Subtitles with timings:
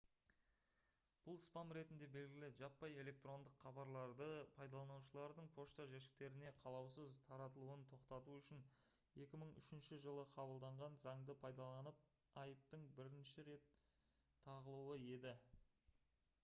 [1.25, 8.63] бұл «спам» ретінде белгілі жаппай электрондық хабарларды пайдаланушылардың пошта жәшіктеріне қалаусыз таратылуын тоқтату үшін
[9.23, 12.03] 2003 жылы қабылданған заңды пайдаланып
[12.45, 13.73] айыптың бірінші рет
[14.49, 15.35] тағылуы еді